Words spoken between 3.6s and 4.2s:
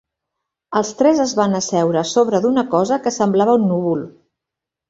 un núvol.